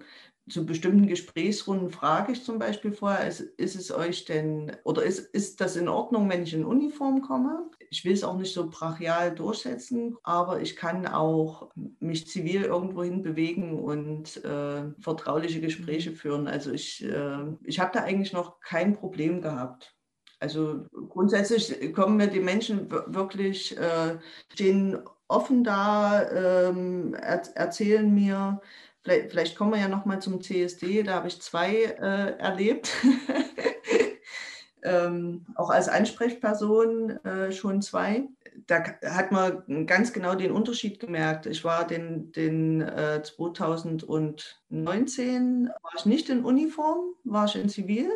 [0.50, 5.20] zu bestimmten Gesprächsrunden frage ich zum Beispiel vorher, ist, ist es euch denn, oder ist,
[5.20, 7.70] ist das in Ordnung, wenn ich in Uniform komme?
[7.90, 13.22] Ich will es auch nicht so brachial durchsetzen, aber ich kann auch mich zivil irgendwohin
[13.24, 16.48] bewegen und äh, vertrauliche Gespräche führen.
[16.48, 19.96] Also ich, äh, ich habe da eigentlich noch kein Problem gehabt.
[20.40, 24.18] Also grundsätzlich kommen mir die Menschen wirklich, äh,
[24.54, 28.62] stehen offen da, ähm, er, erzählen mir,
[29.08, 32.92] Vielleicht, vielleicht kommen wir ja noch mal zum CSD, da habe ich zwei äh, erlebt.
[34.84, 38.28] ähm, auch als Ansprechperson äh, schon zwei.
[38.66, 41.46] Da hat man ganz genau den Unterschied gemerkt.
[41.46, 48.10] Ich war den, den äh, 2019, war ich nicht in Uniform, war ich in Zivil.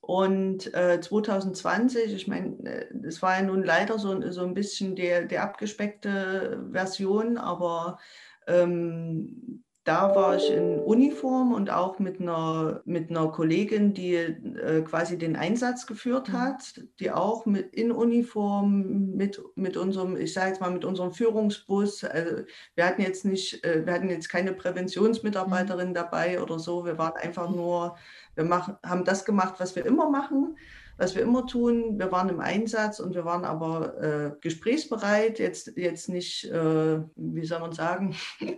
[0.00, 5.26] Und äh, 2020, ich meine, es war ja nun leider so, so ein bisschen die,
[5.30, 7.98] die abgespeckte Version, aber
[8.46, 14.82] ähm, da war ich in Uniform und auch mit einer, mit einer Kollegin, die äh,
[14.82, 16.32] quasi den Einsatz geführt mhm.
[16.34, 21.12] hat, die auch mit in Uniform mit, mit unserem, ich sage jetzt mal, mit unserem
[21.12, 22.04] Führungsbus.
[22.04, 22.42] Also
[22.74, 25.94] wir hatten jetzt nicht, äh, wir hatten jetzt keine Präventionsmitarbeiterin mhm.
[25.94, 26.84] dabei oder so.
[26.84, 27.96] Wir waren einfach nur,
[28.34, 30.54] wir machen, haben das gemacht, was wir immer machen
[31.00, 31.96] was wir immer tun.
[31.96, 37.46] Wir waren im Einsatz und wir waren aber äh, gesprächsbereit, jetzt, jetzt nicht, äh, wie
[37.46, 38.16] soll man sagen,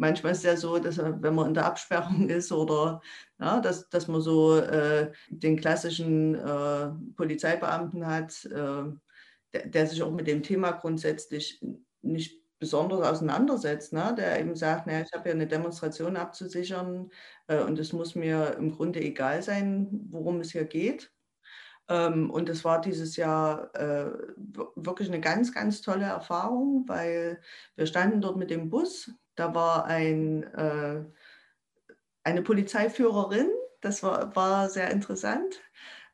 [0.00, 3.00] manchmal ist es ja so, dass wenn man in der Absperrung ist oder
[3.38, 8.84] ja, dass, dass man so äh, den klassischen äh, Polizeibeamten hat, äh,
[9.52, 11.60] der, der, sich auch mit dem Thema grundsätzlich
[12.02, 14.14] nicht besonders auseinandersetzt, ne?
[14.16, 17.10] der eben sagt, naja, ich habe ja eine Demonstration abzusichern
[17.46, 21.12] äh, und es muss mir im Grunde egal sein, worum es hier geht.
[21.88, 24.12] Ähm, und es war dieses Jahr äh,
[24.76, 27.40] wirklich eine ganz, ganz tolle Erfahrung, weil
[27.76, 29.10] wir standen dort mit dem Bus.
[29.40, 31.02] Da war ein, äh,
[32.24, 33.48] eine Polizeiführerin,
[33.80, 35.62] das war, war sehr interessant,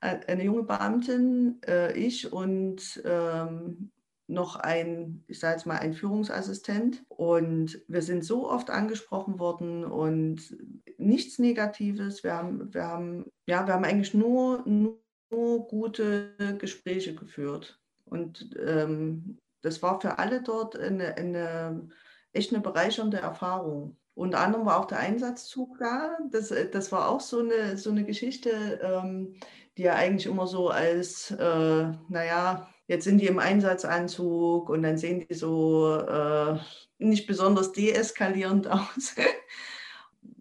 [0.01, 3.91] eine junge Beamtin, äh, ich und ähm,
[4.29, 7.05] noch ein, ich sage jetzt mal, ein Führungsassistent.
[7.09, 10.57] Und wir sind so oft angesprochen worden und
[10.97, 12.23] nichts Negatives.
[12.23, 17.81] Wir haben, wir haben, ja, wir haben eigentlich nur, nur gute Gespräche geführt.
[18.05, 21.89] Und ähm, das war für alle dort eine, eine
[22.37, 23.97] echt eine bereichernde Erfahrung.
[24.15, 26.17] Unter anderem war auch der Einsatzzug da.
[26.31, 29.35] Das, das war auch so eine, so eine Geschichte, ähm,
[29.77, 34.97] die ja eigentlich immer so als, äh, naja, jetzt sind die im Einsatzanzug und dann
[34.97, 36.59] sehen die so äh,
[36.99, 39.15] nicht besonders deeskalierend aus.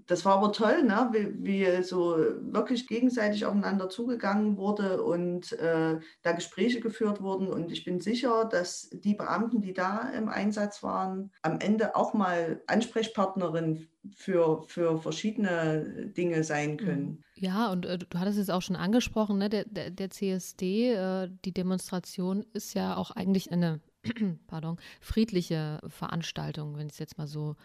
[0.07, 1.09] Das war aber toll, ne?
[1.13, 7.47] wie, wie so wirklich gegenseitig aufeinander zugegangen wurde und äh, da Gespräche geführt wurden.
[7.47, 12.13] Und ich bin sicher, dass die Beamten, die da im Einsatz waren, am Ende auch
[12.13, 16.77] mal Ansprechpartnerin für, für verschiedene Dinge sein mhm.
[16.77, 17.23] können.
[17.35, 19.49] Ja, und äh, du hattest es auch schon angesprochen, ne?
[19.49, 23.81] der, der, der CSD, äh, die Demonstration ist ja auch eigentlich eine
[24.47, 27.55] pardon, friedliche Veranstaltung, wenn ich es jetzt mal so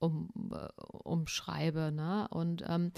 [0.00, 0.68] um, äh,
[1.04, 1.92] umschreibe.
[1.92, 2.26] Ne?
[2.30, 2.92] Und ähm,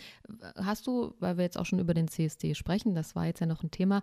[0.57, 3.47] hast du, weil wir jetzt auch schon über den CSD sprechen, das war jetzt ja
[3.47, 4.03] noch ein Thema,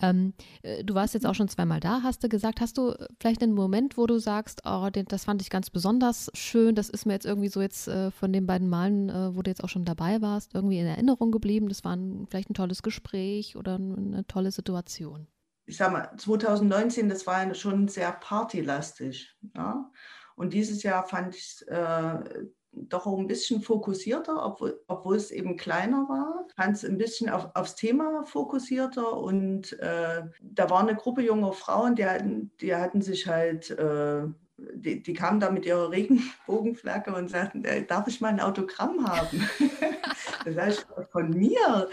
[0.00, 3.42] ähm, äh, du warst jetzt auch schon zweimal da, hast du gesagt, hast du vielleicht
[3.42, 7.06] einen Moment, wo du sagst, oh, den, das fand ich ganz besonders schön, das ist
[7.06, 9.68] mir jetzt irgendwie so jetzt äh, von den beiden Malen, äh, wo du jetzt auch
[9.68, 13.76] schon dabei warst, irgendwie in Erinnerung geblieben, das war ein, vielleicht ein tolles Gespräch oder
[13.76, 15.28] eine tolle Situation?
[15.66, 19.36] Ich sag mal, 2019, das war schon sehr partylastig.
[19.54, 19.88] Ja?
[20.36, 25.30] Und dieses Jahr fand ich es äh, doch auch ein bisschen fokussierter, obwohl, obwohl es
[25.30, 26.46] eben kleiner war.
[26.56, 29.16] Fand es ein bisschen auf, aufs Thema fokussierter.
[29.16, 34.22] Und äh, da war eine Gruppe junger Frauen, die hatten, die hatten sich halt, äh,
[34.56, 39.06] die, die kamen da mit ihrer Regenbogenflagge und sagten, äh, darf ich mal ein Autogramm
[39.06, 39.48] haben?
[40.44, 41.88] das heißt, von mir.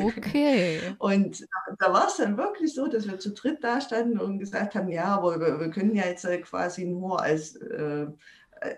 [0.00, 0.80] Okay.
[0.98, 1.46] Und
[1.78, 4.88] da war es dann wirklich so, dass wir zu dritt da standen und gesagt haben,
[4.88, 8.06] ja, aber wir, wir können ja jetzt äh, quasi nur als, äh,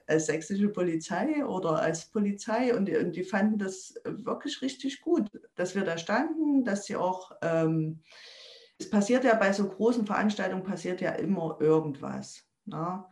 [0.06, 5.28] als sächsische Polizei oder als Polizei und die, und die, fanden das wirklich richtig gut,
[5.54, 8.00] dass wir da standen, dass sie auch, ähm,
[8.78, 12.44] es passiert ja bei so großen Veranstaltungen, passiert ja immer irgendwas.
[12.64, 13.04] Ne?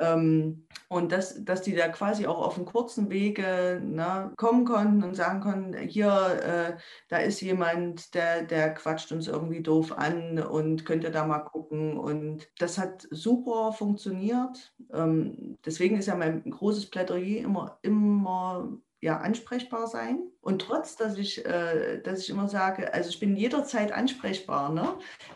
[0.00, 5.02] Ähm, und dass, dass die da quasi auch auf einem kurzen Wege ne, kommen konnten
[5.02, 10.38] und sagen konnten, hier, äh, da ist jemand, der, der quatscht uns irgendwie doof an
[10.38, 11.98] und könnt ihr da mal gucken.
[11.98, 14.72] Und das hat super funktioniert.
[14.92, 18.68] Ähm, deswegen ist ja mein großes Plädoyer immer, immer
[19.00, 20.20] ja, ansprechbar sein.
[20.40, 24.94] Und trotz, dass ich, äh, dass ich immer sage, also ich bin jederzeit ansprechbar, ne?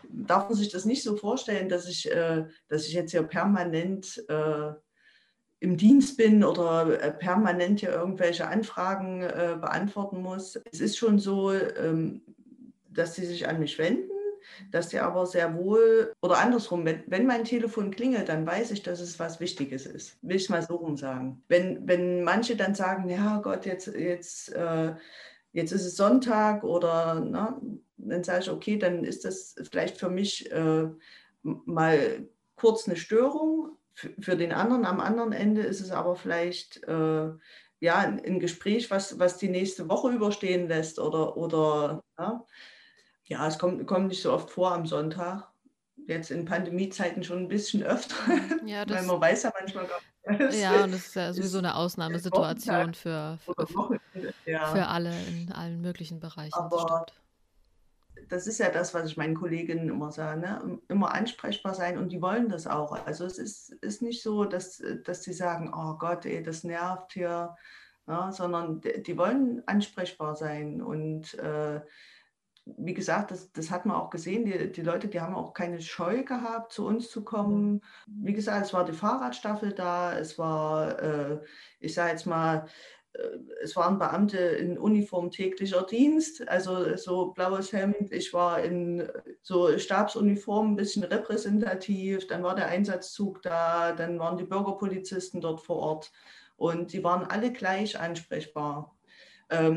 [0.09, 4.23] darf man sich das nicht so vorstellen, dass ich, äh, dass ich jetzt hier permanent
[4.27, 4.73] äh,
[5.59, 10.59] im Dienst bin oder äh, permanent hier irgendwelche Anfragen äh, beantworten muss.
[10.71, 12.21] Es ist schon so, ähm,
[12.89, 14.12] dass sie sich an mich wenden
[14.71, 18.83] dass die aber sehr wohl, oder andersrum, wenn, wenn mein Telefon klingelt, dann weiß ich,
[18.83, 20.17] dass es was Wichtiges ist.
[20.21, 21.43] Will ich mal so rum sagen.
[21.47, 24.93] Wenn, wenn manche dann sagen, ja Gott, jetzt, jetzt, äh,
[25.51, 29.97] jetzt ist es Sonntag oder na, ne, dann sage ich, okay, dann ist das vielleicht
[29.97, 30.87] für mich äh,
[31.41, 33.77] mal kurz eine Störung.
[33.93, 37.29] Für, den anderen am anderen Ende ist es aber vielleicht äh,
[37.79, 42.45] ja, ein Gespräch, was, was die nächste Woche überstehen lässt oder, oder ja.
[43.25, 45.47] Ja, es kommt, kommt nicht so oft vor am Sonntag.
[46.07, 48.15] Jetzt in Pandemiezeiten schon ein bisschen öfter,
[48.65, 50.59] ja, weil man weiß ja manchmal gar nicht.
[50.59, 53.99] Ja, und das ist ja sowieso eine Ausnahmesituation für, für, für,
[54.45, 54.67] ja.
[54.67, 56.53] für, alle in allen möglichen Bereichen.
[56.53, 57.05] Aber
[58.15, 60.79] das, das ist ja das, was ich meinen Kolleginnen immer sage, ne?
[60.87, 63.05] immer ansprechbar sein und die wollen das auch.
[63.05, 67.13] Also es ist, ist nicht so, dass, dass sie sagen, oh Gott, ey, das nervt
[67.13, 67.55] hier,
[68.07, 71.81] ja, sondern die, die, wollen ansprechbar sein und äh,
[72.65, 75.81] wie gesagt, das, das hat man auch gesehen, die, die Leute, die haben auch keine
[75.81, 77.81] Scheu gehabt, zu uns zu kommen.
[78.07, 81.39] Wie gesagt, es war die Fahrradstaffel da, es war, äh,
[81.79, 82.67] ich sage jetzt mal,
[83.13, 83.19] äh,
[83.61, 88.11] es waren Beamte in Uniform täglicher Dienst, also so blaues Hemd.
[88.11, 89.09] Ich war in
[89.41, 92.27] so Stabsuniform, ein bisschen repräsentativ.
[92.27, 96.11] Dann war der Einsatzzug da, dann waren die Bürgerpolizisten dort vor Ort.
[96.55, 98.92] Und die waren alle gleich ansprechbar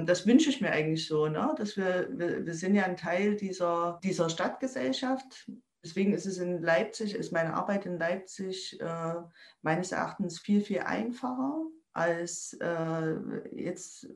[0.05, 1.55] das wünsche ich mir eigentlich so, ne?
[1.57, 5.51] dass wir, wir, wir sind ja ein Teil dieser, dieser Stadtgesellschaft.
[5.85, 9.15] deswegen ist es in Leipzig, ist meine Arbeit in Leipzig äh,
[9.63, 11.63] meines Erachtens viel, viel einfacher
[11.93, 13.15] als äh,
[13.53, 14.09] jetzt,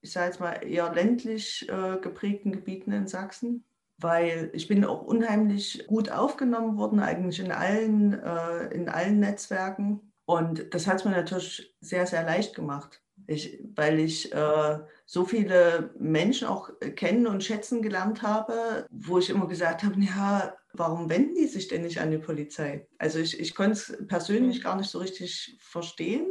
[0.00, 3.64] ich sage jetzt mal, eher ländlich äh, geprägten Gebieten in Sachsen
[4.02, 10.12] weil ich bin auch unheimlich gut aufgenommen worden, eigentlich in allen, äh, in allen Netzwerken.
[10.24, 15.24] Und das hat es mir natürlich sehr, sehr leicht gemacht, ich, weil ich äh, so
[15.24, 21.10] viele Menschen auch kennen und schätzen gelernt habe, wo ich immer gesagt habe, ja, warum
[21.10, 22.86] wenden die sich denn nicht an die Polizei?
[22.98, 24.62] Also ich, ich konnte es persönlich mhm.
[24.62, 26.26] gar nicht so richtig verstehen.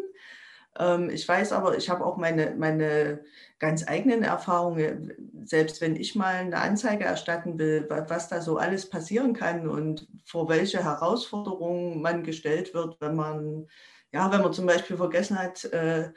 [0.80, 3.24] Ähm, ich weiß aber, ich habe auch meine, meine
[3.60, 8.90] ganz eigenen Erfahrungen, selbst wenn ich mal eine Anzeige erstatten will, was da so alles
[8.90, 13.68] passieren kann und vor welche Herausforderungen man gestellt wird, wenn man,
[14.12, 16.10] ja, wenn man zum Beispiel vergessen hat, äh,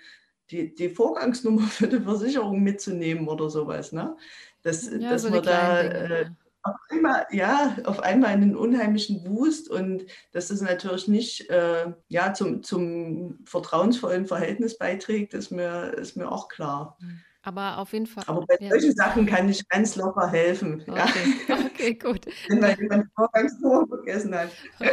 [0.51, 3.93] die, die Vorgangsnummer für die Versicherung mitzunehmen oder sowas.
[3.93, 4.17] Ne?
[4.63, 6.27] Das, ja, dass so man da äh,
[6.63, 12.33] auf einmal, ja, auf einmal einen unheimlichen Wust und dass das natürlich nicht äh, ja,
[12.33, 16.97] zum, zum vertrauensvollen Verhältnis beiträgt, ist mir, ist mir auch klar.
[17.01, 17.21] Mhm.
[17.45, 18.25] Aber auf jeden Fall.
[18.27, 18.71] Aber bei ja.
[18.71, 20.83] solchen Sachen kann ich ganz locker helfen.
[20.89, 21.01] Okay,
[21.47, 21.57] ja.
[21.67, 22.27] okay gut.
[22.49, 24.49] Wenn man jemand Vorgangstor vergessen hat.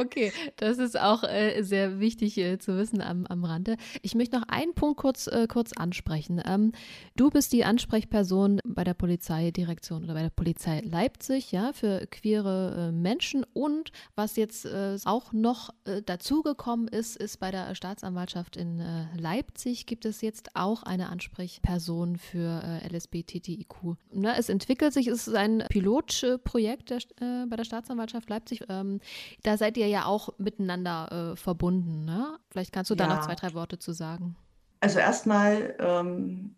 [0.00, 3.76] okay, das ist auch äh, sehr wichtig äh, zu wissen am, am Rande.
[4.02, 6.42] Ich möchte noch einen Punkt kurz, äh, kurz ansprechen.
[6.44, 6.72] Ähm,
[7.16, 12.88] du bist die Ansprechperson bei der Polizeidirektion oder bei der Polizei Leipzig, ja, für queere
[12.88, 13.46] äh, Menschen.
[13.54, 18.82] Und was jetzt äh, auch noch äh, dazugekommen ist, ist bei der Staatsanwaltschaft in
[19.16, 23.96] Leipzig gibt es jetzt auch eine Ansprechperson Person für äh, LSBTTIQ.
[24.12, 28.64] Ne, es entwickelt sich, es ist ein Pilotprojekt der, äh, bei der Staatsanwaltschaft Leipzig.
[28.68, 28.98] Ähm,
[29.44, 32.04] da seid ihr ja auch miteinander äh, verbunden.
[32.04, 32.36] Ne?
[32.50, 34.34] Vielleicht kannst du da noch zwei, drei Worte zu sagen.
[34.80, 36.56] Also erstmal ähm,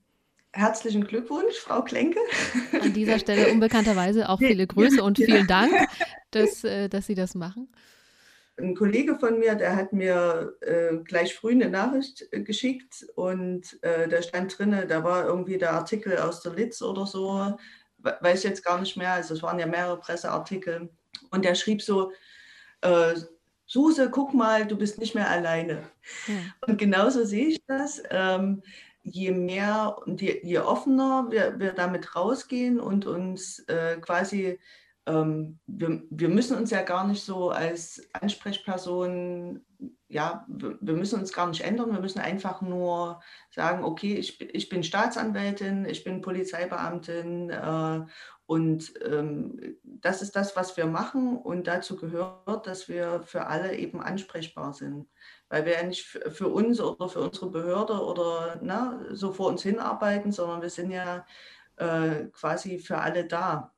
[0.52, 2.18] herzlichen Glückwunsch, Frau Klenke.
[2.80, 5.70] An dieser Stelle unbekannterweise auch viele Grüße und vielen Dank,
[6.30, 7.68] dass, äh, dass Sie das machen
[8.60, 13.82] ein Kollege von mir, der hat mir äh, gleich früh eine Nachricht äh, geschickt und
[13.82, 17.56] äh, da stand drin, da war irgendwie der Artikel aus der Litz oder so,
[17.98, 20.90] weiß jetzt gar nicht mehr, also es waren ja mehrere Presseartikel
[21.30, 22.12] und der schrieb so,
[22.82, 23.14] äh,
[23.66, 25.82] Suse, guck mal, du bist nicht mehr alleine.
[26.26, 26.34] Ja.
[26.66, 28.02] Und genauso sehe ich das.
[28.10, 28.62] Ähm,
[29.02, 34.58] je mehr und je, je offener wir, wir damit rausgehen und uns äh, quasi
[35.06, 39.64] wir, wir, müssen uns ja gar nicht so als Ansprechperson,
[40.08, 44.68] ja, wir, müssen uns gar nicht ändern, wir müssen einfach nur sagen, okay, ich, ich
[44.68, 48.00] bin Staatsanwältin, ich bin Polizeibeamtin äh,
[48.50, 51.38] und ähm, das ist das, was wir machen.
[51.38, 55.08] Und dazu gehört, dass wir für alle eben ansprechbar sind,
[55.48, 59.62] weil wir ja nicht für uns oder für unsere Behörde oder na, so vor uns
[59.62, 61.24] hinarbeiten, sondern wir sind ja
[61.76, 63.72] äh, quasi für alle da.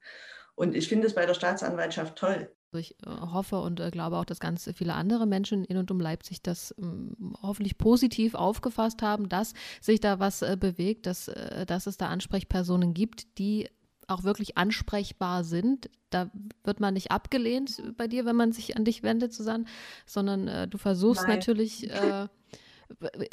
[0.54, 2.50] Und ich finde es bei der Staatsanwaltschaft toll.
[2.74, 6.00] Ich äh, hoffe und äh, glaube auch, dass ganz viele andere Menschen in und um
[6.00, 11.30] Leipzig das ähm, hoffentlich positiv aufgefasst haben, dass sich da was äh, bewegt, dass,
[11.66, 13.68] dass es da Ansprechpersonen gibt, die
[14.08, 15.90] auch wirklich ansprechbar sind.
[16.10, 16.30] Da
[16.64, 19.64] wird man nicht abgelehnt bei dir, wenn man sich an dich wendet, Susanne,
[20.06, 21.38] sondern äh, du versuchst Nein.
[21.38, 22.28] natürlich äh,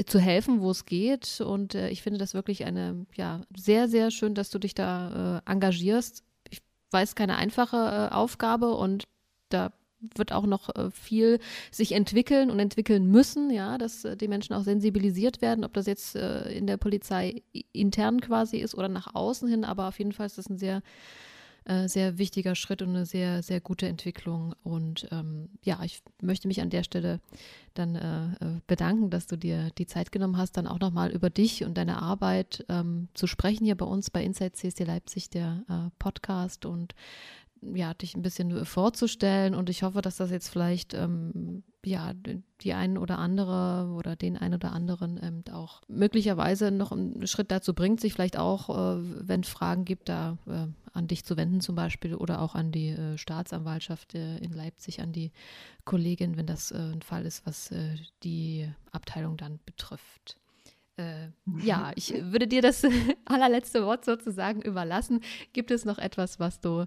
[0.05, 1.41] zu helfen, wo es geht.
[1.41, 5.41] Und äh, ich finde das wirklich eine, ja, sehr, sehr schön, dass du dich da
[5.45, 6.23] engagierst
[6.91, 9.07] war es keine einfache äh, Aufgabe und
[9.49, 9.71] da
[10.15, 11.39] wird auch noch äh, viel
[11.71, 15.87] sich entwickeln und entwickeln müssen, ja, dass äh, die Menschen auch sensibilisiert werden, ob das
[15.87, 20.13] jetzt äh, in der Polizei intern quasi ist oder nach außen hin, aber auf jeden
[20.13, 20.81] Fall ist das ein sehr
[21.69, 24.55] äh, sehr wichtiger Schritt und eine sehr, sehr gute Entwicklung.
[24.63, 27.19] Und ähm, ja, ich möchte mich an der Stelle
[27.75, 31.29] dann äh, äh bedanken, dass du dir die Zeit genommen hast, dann auch nochmal über
[31.29, 35.63] dich und deine Arbeit ähm, zu sprechen hier bei uns bei Inside CSD Leipzig, der
[35.69, 36.95] äh, Podcast und
[37.61, 42.13] ja, dich ein bisschen vorzustellen und ich hoffe, dass das jetzt vielleicht ähm, ja
[42.61, 47.51] die einen oder andere oder den einen oder anderen ähm, auch möglicherweise noch einen Schritt
[47.51, 51.37] dazu bringt, sich vielleicht auch, äh, wenn es Fragen gibt, da äh, an dich zu
[51.37, 55.31] wenden zum Beispiel oder auch an die äh, Staatsanwaltschaft äh, in Leipzig, an die
[55.85, 60.37] Kollegin, wenn das äh, ein Fall ist, was äh, die Abteilung dann betrifft.
[60.99, 61.31] Äh,
[61.63, 62.83] ja, ich würde dir das
[63.25, 65.21] allerletzte Wort sozusagen überlassen.
[65.53, 66.85] Gibt es noch etwas, was du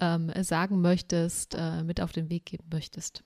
[0.00, 3.24] ähm, sagen möchtest, äh, mit auf den Weg geben möchtest?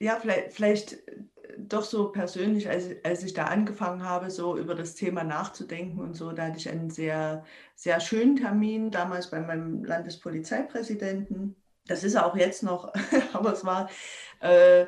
[0.00, 1.24] Ja, vielleicht, vielleicht äh,
[1.56, 6.14] doch so persönlich, als, als ich da angefangen habe, so über das Thema nachzudenken und
[6.14, 7.44] so, da hatte ich einen sehr,
[7.76, 11.56] sehr schönen Termin damals bei meinem Landespolizeipräsidenten.
[11.86, 12.92] Das ist auch jetzt noch,
[13.32, 13.88] aber es war
[14.40, 14.86] äh,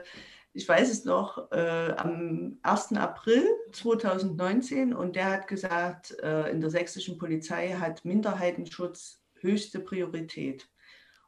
[0.57, 2.93] ich weiß es noch, äh, am 1.
[2.95, 10.67] April 2019 und der hat gesagt, äh, in der sächsischen Polizei hat Minderheitenschutz höchste Priorität.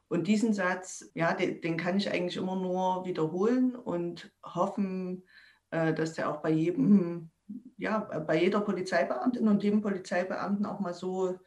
[0.09, 5.27] Und diesen Satz, ja, den, den kann ich eigentlich immer nur wiederholen und hoffen,
[5.71, 7.31] äh, dass der auch bei jedem,
[7.77, 11.39] ja, bei jeder Polizeibeamtin und jedem Polizeibeamten auch mal so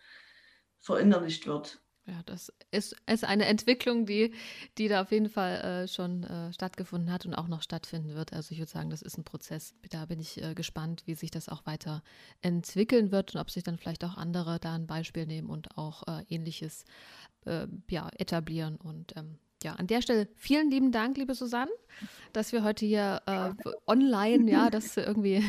[0.81, 1.80] verinnerlicht wird.
[2.07, 4.33] Ja, das ist, ist eine Entwicklung, die,
[4.79, 8.33] die da auf jeden Fall äh, schon äh, stattgefunden hat und auch noch stattfinden wird.
[8.33, 9.75] Also ich würde sagen, das ist ein Prozess.
[9.91, 12.01] Da bin ich äh, gespannt, wie sich das auch weiter
[12.41, 16.07] entwickeln wird und ob sich dann vielleicht auch andere da ein Beispiel nehmen und auch
[16.07, 16.85] äh, ähnliches
[17.45, 18.77] äh, ja, etablieren.
[18.77, 21.71] Und ähm, ja, an der Stelle vielen lieben Dank, liebe Susanne,
[22.33, 23.49] dass wir heute hier äh,
[23.87, 25.43] online, ja, das irgendwie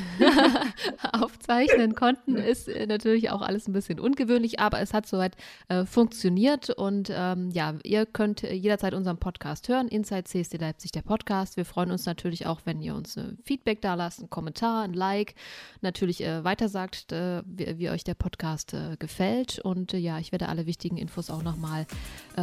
[1.12, 2.36] aufzeichnen konnten.
[2.36, 5.36] Ist äh, natürlich auch alles ein bisschen ungewöhnlich, aber es hat soweit
[5.68, 6.70] äh, funktioniert.
[6.70, 11.56] Und ähm, ja, ihr könnt jederzeit unseren Podcast hören, Inside CSD Leipzig, der Podcast.
[11.56, 14.94] Wir freuen uns natürlich auch, wenn ihr uns ein Feedback da lasst, einen Kommentar, ein
[14.94, 15.34] Like,
[15.80, 19.60] natürlich äh, weitersagt, äh, wie, wie, euch der Podcast äh, gefällt.
[19.60, 21.86] Und ja, ich werde alle wichtigen Infos auch nochmal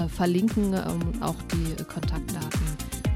[0.07, 2.59] verlinken, ähm, auch die die Kontaktdaten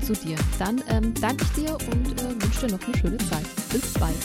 [0.01, 0.37] zu dir.
[0.59, 3.45] Dann ähm, danke ich dir und äh, wünsche dir noch eine schöne Zeit.
[3.71, 4.15] Bis bald.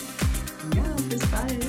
[0.74, 1.66] Ja, bis bald.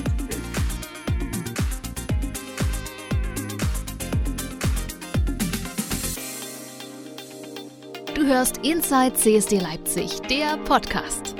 [8.14, 11.34] Du hörst Inside CSD Leipzig, der Podcast.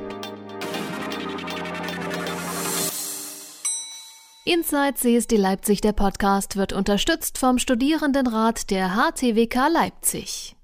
[4.44, 10.56] Inside CSD Leipzig, der Podcast, wird unterstützt vom Studierendenrat der HTWK Leipzig.